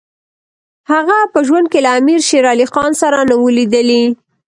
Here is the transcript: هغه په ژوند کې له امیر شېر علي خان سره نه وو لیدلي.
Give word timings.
هغه 0.91 1.17
په 1.33 1.39
ژوند 1.47 1.67
کې 1.71 1.79
له 1.85 1.91
امیر 1.99 2.21
شېر 2.27 2.45
علي 2.51 2.65
خان 2.73 2.91
سره 3.01 3.17
نه 3.29 3.35
وو 3.39 3.55
لیدلي. 3.57 4.03